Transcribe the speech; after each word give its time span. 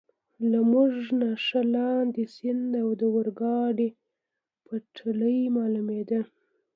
له 0.51 0.59
موږ 0.71 0.93
نه 1.19 1.29
ښه 1.45 1.61
لاندې، 1.73 2.23
سیند 2.35 2.73
او 2.83 2.89
د 2.99 3.01
اورګاډي 3.13 3.89
پټلۍ 4.65 5.39
معلومېده. 5.57 6.19